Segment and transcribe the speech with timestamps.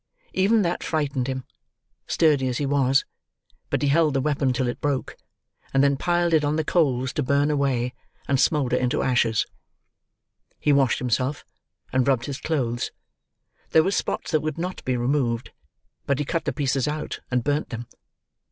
[0.33, 1.43] Even that frightened him,
[2.07, 3.05] sturdy as he was;
[3.69, 5.15] but he held the weapon till it broke,
[5.75, 7.93] and then piled it on the coals to burn away,
[8.27, 9.45] and smoulder into ashes.
[10.57, 11.45] He washed himself,
[11.93, 12.89] and rubbed his clothes;
[13.73, 15.51] there were spots that would not be removed,
[16.07, 17.85] but he cut the pieces out, and burnt them.